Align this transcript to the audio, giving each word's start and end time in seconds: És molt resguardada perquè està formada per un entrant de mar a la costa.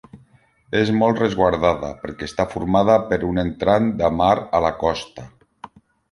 És 0.77 0.91
molt 1.01 1.19
resguardada 1.23 1.91
perquè 2.05 2.29
està 2.29 2.45
formada 2.53 2.95
per 3.11 3.19
un 3.27 3.41
entrant 3.41 3.91
de 3.99 4.09
mar 4.23 4.31
a 4.61 4.63
la 4.65 4.73
costa. 4.85 5.27